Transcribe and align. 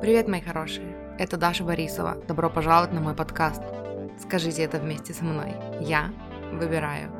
Привет, 0.00 0.28
мои 0.28 0.40
хорошие! 0.40 0.94
Это 1.18 1.36
Даша 1.36 1.64
Борисова. 1.64 2.16
Добро 2.28 2.50
пожаловать 2.50 2.92
на 2.92 3.00
мой 3.00 3.14
подкаст. 3.14 3.62
Скажите 4.20 4.62
это 4.62 4.78
вместе 4.78 5.14
со 5.14 5.24
мной. 5.24 5.54
Я 5.80 6.10
выбираю 6.52 7.10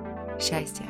счастье. 0.41 0.85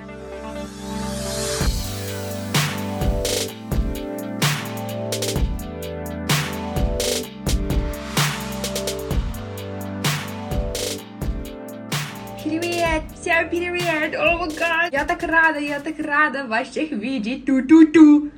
Привет! 12.43 13.03
Всем 13.21 13.48
привет! 13.51 14.14
О 14.16 14.39
май 14.39 14.48
гад! 14.57 14.93
Я 14.93 15.05
так 15.05 15.23
рада, 15.23 15.59
я 15.61 15.80
так 15.80 15.98
рада 15.98 16.45
вас 16.46 16.69
всех 16.69 16.91
видеть! 16.91 17.46
Ту-ту-ту! 17.46 18.30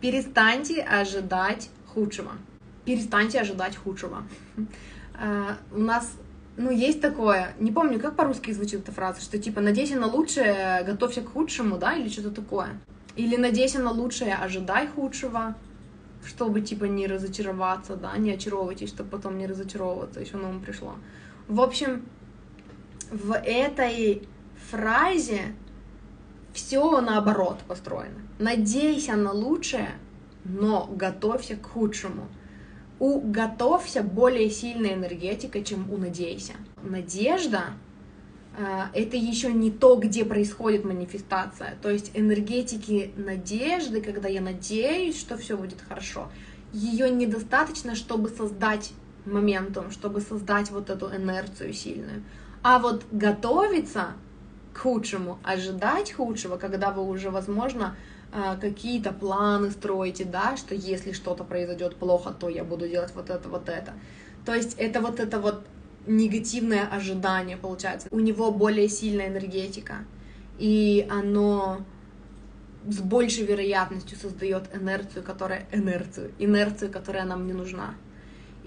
Перестаньте 0.00 0.82
ожидать 0.82 1.70
худшего. 1.96 2.32
Перестаньте 2.84 3.40
ожидать 3.40 3.76
худшего. 3.76 4.22
А, 5.18 5.56
у 5.72 5.80
нас, 5.80 6.12
ну, 6.58 6.70
есть 6.70 7.00
такое, 7.00 7.54
не 7.58 7.72
помню, 7.72 7.98
как 7.98 8.16
по-русски 8.16 8.52
звучит 8.52 8.80
эта 8.80 8.92
фраза, 8.92 9.22
что 9.22 9.38
типа 9.38 9.62
«надейся 9.62 9.96
на 9.96 10.06
лучшее, 10.06 10.84
готовься 10.86 11.22
к 11.22 11.32
худшему», 11.32 11.78
да, 11.78 11.94
или 11.94 12.10
что-то 12.10 12.30
такое. 12.30 12.68
Или 13.16 13.36
«надейся 13.36 13.80
на 13.80 13.92
лучшее, 13.92 14.34
ожидай 14.34 14.88
худшего», 14.88 15.54
чтобы, 16.26 16.60
типа, 16.60 16.84
не 16.84 17.06
разочароваться, 17.06 17.96
да, 17.96 18.14
не 18.18 18.32
очаровывайтесь, 18.32 18.90
чтобы 18.90 19.10
потом 19.10 19.38
не 19.38 19.46
разочаровываться, 19.46 20.20
еще 20.20 20.36
ум 20.36 20.60
пришло. 20.60 20.96
В 21.48 21.60
общем, 21.60 22.02
в 23.10 23.32
этой 23.32 24.28
фразе 24.70 25.54
все 26.52 27.00
наоборот 27.00 27.60
построено. 27.66 28.20
Надейся 28.38 29.14
на 29.16 29.32
лучшее, 29.32 29.90
но 30.48 30.86
готовься 30.86 31.56
к 31.56 31.66
худшему. 31.66 32.28
У 32.98 33.20
готовься 33.20 34.02
более 34.02 34.50
сильная 34.50 34.94
энергетика, 34.94 35.62
чем 35.62 35.90
у 35.92 35.98
надейся. 35.98 36.54
Надежда 36.82 37.64
э, 38.56 38.84
это 38.94 39.16
еще 39.16 39.52
не 39.52 39.70
то, 39.70 39.96
где 39.96 40.24
происходит 40.24 40.84
манифестация. 40.84 41.76
То 41.82 41.90
есть 41.90 42.10
энергетики 42.14 43.12
надежды, 43.16 44.00
когда 44.00 44.28
я 44.28 44.40
надеюсь, 44.40 45.18
что 45.18 45.36
все 45.36 45.56
будет 45.56 45.82
хорошо, 45.86 46.30
ее 46.72 47.10
недостаточно, 47.10 47.94
чтобы 47.94 48.30
создать 48.30 48.92
моментум, 49.26 49.90
чтобы 49.90 50.20
создать 50.20 50.70
вот 50.70 50.88
эту 50.88 51.14
инерцию 51.14 51.74
сильную. 51.74 52.22
А 52.62 52.78
вот 52.78 53.04
готовиться 53.12 54.14
к 54.76 54.78
худшему, 54.78 55.38
ожидать 55.42 56.12
худшего, 56.12 56.58
когда 56.58 56.90
вы 56.90 57.02
уже, 57.02 57.30
возможно, 57.30 57.96
а, 58.30 58.56
какие-то 58.56 59.10
планы 59.10 59.70
строите, 59.70 60.24
да, 60.24 60.56
что 60.58 60.74
если 60.74 61.12
что-то 61.12 61.44
произойдет 61.44 61.96
плохо, 61.96 62.30
то 62.38 62.50
я 62.50 62.62
буду 62.62 62.86
делать 62.86 63.12
вот 63.14 63.30
это, 63.30 63.48
вот 63.48 63.70
это. 63.70 63.94
То 64.44 64.54
есть 64.54 64.74
это 64.78 65.00
вот 65.00 65.18
это 65.18 65.40
вот 65.40 65.66
негативное 66.06 66.86
ожидание 66.86 67.56
получается. 67.56 68.08
У 68.10 68.20
него 68.20 68.52
более 68.52 68.88
сильная 68.88 69.28
энергетика, 69.28 70.04
и 70.58 71.06
оно 71.10 71.78
с 72.86 72.98
большей 72.98 73.46
вероятностью 73.46 74.18
создает 74.18 74.64
инерцию, 74.74 75.24
которая 75.24 75.66
инерцию, 75.72 76.32
инерцию, 76.38 76.92
которая 76.92 77.24
нам 77.24 77.46
не 77.46 77.54
нужна. 77.54 77.94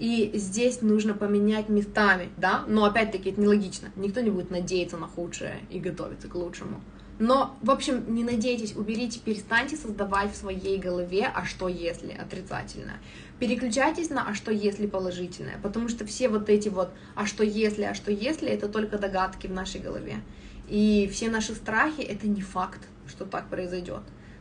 И 0.00 0.30
здесь 0.32 0.80
нужно 0.80 1.12
поменять 1.12 1.68
местами, 1.68 2.30
да, 2.38 2.64
но 2.66 2.86
опять-таки 2.86 3.30
это 3.30 3.40
нелогично. 3.40 3.92
Никто 3.96 4.22
не 4.22 4.30
будет 4.30 4.50
надеяться 4.50 4.96
на 4.96 5.06
худшее 5.06 5.60
и 5.68 5.78
готовиться 5.78 6.26
к 6.26 6.34
лучшему. 6.34 6.80
Но, 7.18 7.54
в 7.60 7.70
общем, 7.70 8.14
не 8.14 8.24
надейтесь, 8.24 8.74
уберите, 8.74 9.20
перестаньте 9.20 9.76
создавать 9.76 10.32
в 10.32 10.36
своей 10.36 10.78
голове 10.78 11.30
«а 11.34 11.44
что 11.44 11.68
если» 11.68 12.12
отрицательное. 12.12 12.96
Переключайтесь 13.38 14.08
на 14.08 14.26
«а 14.26 14.32
что 14.32 14.50
если» 14.50 14.86
положительное, 14.86 15.60
потому 15.62 15.90
что 15.90 16.06
все 16.06 16.30
вот 16.30 16.48
эти 16.48 16.70
вот 16.70 16.88
«а 17.14 17.26
что 17.26 17.44
если», 17.44 17.82
«а 17.82 17.92
что 17.92 18.10
если»— 18.10 18.48
это 18.48 18.70
только 18.70 18.96
догадки 18.96 19.48
в 19.48 19.52
нашей 19.52 19.82
голове. 19.82 20.22
И 20.66 21.10
все 21.12 21.28
наши 21.28 21.54
страхи— 21.54 22.00
это 22.00 22.26
не 22.26 22.40
факт, 22.40 22.88
что 23.06 23.26
так 23.26 23.50
произойдет. 23.50 24.00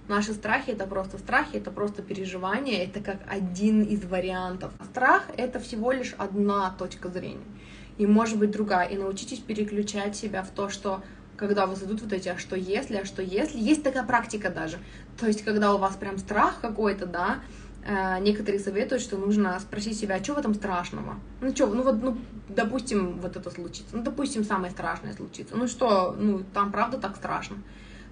Наши 0.10 0.34
страхи— 0.34 0.72
это 0.72 0.88
просто 0.88 1.20
страхи, 1.20 1.58
это 1.58 1.70
просто 1.70 2.02
переживания, 2.02 2.84
это 2.84 3.00
как 3.00 3.20
один 3.30 3.84
из 3.84 4.04
вариантов. 4.04 4.72
Страх— 4.90 5.28
это 5.38 5.60
всего 5.60 5.92
лишь 5.92 6.16
одна 6.18 6.72
точка 6.80 7.10
зрения, 7.10 7.46
и 8.00 8.08
может 8.08 8.40
быть 8.40 8.50
другая. 8.50 8.88
И 8.90 8.98
научитесь 8.98 9.38
переключать 9.38 10.16
себя 10.16 10.42
в 10.42 10.50
то, 10.50 10.68
что 10.70 11.04
когда 11.38 11.68
вас 11.68 11.84
идут 11.84 12.02
вот 12.02 12.12
эти, 12.12 12.28
а 12.28 12.40
что 12.40 12.56
если, 12.56 12.96
а 12.98 13.06
что 13.06 13.22
если. 13.22 13.60
Есть 13.60 13.84
такая 13.84 14.04
практика 14.04 14.50
даже. 14.50 14.80
То 15.20 15.28
есть, 15.28 15.46
когда 15.46 15.76
у 15.76 15.78
вас 15.78 15.96
прям 15.96 16.18
страх 16.18 16.60
какой-то, 16.60 17.06
да, 17.06 17.42
э, 17.86 18.20
некоторые 18.20 18.60
советуют, 18.60 19.04
что 19.04 19.16
нужно 19.16 19.60
спросить 19.60 20.00
себя, 20.00 20.16
а 20.16 20.24
что 20.24 20.34
в 20.34 20.40
этом 20.40 20.56
страшного? 20.56 21.20
Ну 21.40 21.52
что, 21.52 21.68
ну 21.68 21.84
вот, 21.84 22.02
ну, 22.02 22.18
допустим, 22.48 23.20
вот 23.20 23.38
это 23.38 23.52
случится. 23.52 23.96
Ну, 23.96 24.02
допустим, 24.02 24.44
самое 24.44 24.72
страшное 24.72 25.14
случится. 25.14 25.56
Ну 25.56 25.68
что, 25.68 26.16
ну, 26.20 26.42
там 26.52 26.72
правда 26.72 26.98
так 26.98 27.16
страшно. 27.16 27.58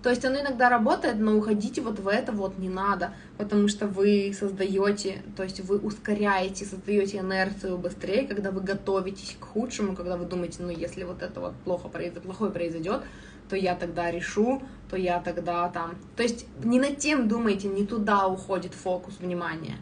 То 0.07 0.11
есть 0.11 0.23
оно 0.23 0.39
иногда 0.39 0.69
работает, 0.69 1.19
но 1.19 1.35
уходите 1.35 1.81
вот 1.81 1.99
в 1.99 2.07
это 2.07 2.31
вот 2.31 2.57
не 2.57 2.69
надо, 2.69 3.11
потому 3.37 3.67
что 3.67 3.87
вы 3.87 4.33
создаете, 4.33 5.21
то 5.35 5.43
есть 5.43 5.59
вы 5.59 5.79
ускоряете, 5.79 6.63
создаете 6.63 7.17
инерцию 7.17 7.77
быстрее, 7.77 8.25
когда 8.25 8.51
вы 8.51 8.61
готовитесь 8.61 9.35
к 9.37 9.43
худшему, 9.43 9.97
когда 9.97 10.15
вы 10.15 10.23
думаете, 10.23 10.59
ну 10.63 10.69
если 10.69 11.03
вот 11.03 11.21
это 11.21 11.41
вот 11.41 11.55
плохо 11.65 11.89
произойдет, 11.89 12.23
плохое 12.23 12.51
произойдет, 12.53 13.01
то 13.49 13.57
я 13.57 13.75
тогда 13.75 14.09
решу, 14.09 14.63
то 14.89 14.95
я 14.95 15.19
тогда 15.19 15.67
там... 15.67 15.97
То 16.15 16.23
есть 16.23 16.45
не 16.63 16.79
над 16.79 16.99
тем 16.99 17.27
думайте, 17.27 17.67
не 17.67 17.85
туда 17.85 18.27
уходит 18.27 18.73
фокус 18.73 19.19
внимания. 19.19 19.75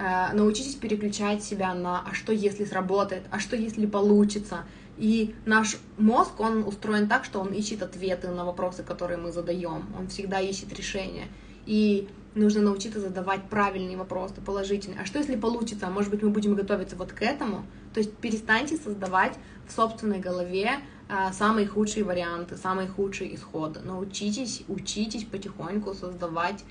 Э, 0.00 0.32
научитесь 0.32 0.74
переключать 0.74 1.44
себя 1.44 1.72
на 1.72 2.00
«а 2.00 2.14
что 2.14 2.32
если 2.32 2.64
сработает?», 2.64 3.22
«а 3.30 3.38
что 3.38 3.54
если 3.54 3.86
получится?», 3.86 4.64
и 4.98 5.34
наш 5.46 5.78
мозг, 5.98 6.38
он 6.38 6.64
устроен 6.64 7.08
так, 7.08 7.24
что 7.24 7.40
он 7.40 7.52
ищет 7.52 7.82
ответы 7.82 8.28
на 8.28 8.44
вопросы, 8.44 8.82
которые 8.82 9.18
мы 9.18 9.32
задаем. 9.32 9.86
Он 9.98 10.08
всегда 10.08 10.40
ищет 10.40 10.72
решения. 10.72 11.28
И 11.66 12.08
нужно 12.34 12.62
научиться 12.62 13.00
задавать 13.00 13.42
правильные 13.48 13.96
вопросы, 13.96 14.34
положительные. 14.44 15.00
А 15.00 15.06
что 15.06 15.18
если 15.18 15.36
получится? 15.36 15.86
А 15.86 15.90
может 15.90 16.10
быть, 16.10 16.22
мы 16.22 16.30
будем 16.30 16.54
готовиться 16.54 16.96
вот 16.96 17.12
к 17.12 17.22
этому? 17.22 17.64
То 17.94 18.00
есть 18.00 18.14
перестаньте 18.16 18.76
создавать 18.76 19.34
в 19.66 19.72
собственной 19.72 20.18
голове 20.18 20.80
а, 21.08 21.32
самые 21.32 21.66
худшие 21.66 22.04
варианты, 22.04 22.56
самые 22.56 22.88
худшие 22.88 23.34
исходы. 23.34 23.80
Научитесь, 23.80 24.62
учитесь 24.68 25.24
потихоньку 25.24 25.94
создавать 25.94 26.64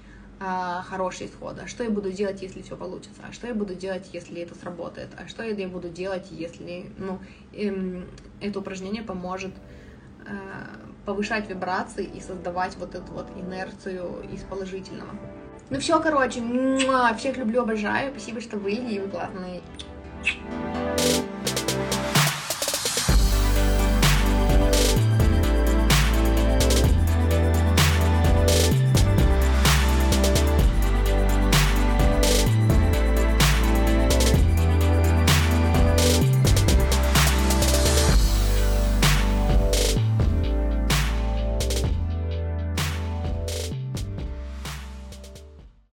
а, 0.44 0.82
хорошие 0.90 1.30
исходы. 1.30 1.62
А 1.64 1.68
что 1.68 1.84
я 1.84 1.92
буду 1.92 2.12
делать, 2.12 2.42
если 2.42 2.64
все 2.64 2.76
получится? 2.76 3.22
А 3.30 3.32
что 3.32 3.46
я 3.46 3.54
буду 3.54 3.76
делать, 3.76 4.10
если 4.12 4.42
это 4.42 4.56
сработает? 4.56 5.10
А 5.16 5.28
что 5.28 5.44
я 5.44 5.68
буду 5.68 5.90
делать, 5.90 6.28
если 6.32 6.92
ну, 6.98 7.20
эм, 7.54 8.08
это 8.40 8.60
упражнение 8.60 9.04
поможет 9.04 9.52
э, 10.26 10.32
повышать 11.06 11.48
вибрации 11.48 12.06
и 12.06 12.20
создавать 12.22 12.76
вот 12.78 12.96
эту 12.96 13.12
вот 13.12 13.28
инерцию 13.36 14.24
из 14.34 14.42
положительного. 14.42 15.12
Ну 15.70 15.80
все, 15.80 16.00
короче, 16.00 16.42
всех 17.18 17.38
люблю, 17.38 17.62
обожаю. 17.62 18.12
Спасибо, 18.12 18.42
что 18.42 18.58
вы, 18.58 18.72
и 18.72 19.00
вы 19.00 19.10
классные. 19.10 19.62